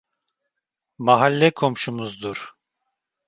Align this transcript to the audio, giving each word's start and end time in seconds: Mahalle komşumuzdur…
Mahalle 0.97 1.51
komşumuzdur… 1.51 2.53